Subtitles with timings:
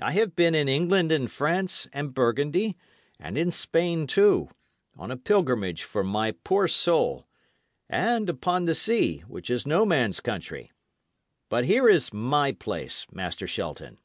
[0.00, 2.76] I have been in England and France and Burgundy,
[3.18, 4.48] and in Spain, too,
[4.96, 7.26] on a pilgrimage for my poor soul;
[7.88, 10.70] and upon the sea, which is no man's country.
[11.48, 13.98] But here is my place, Master Shelton.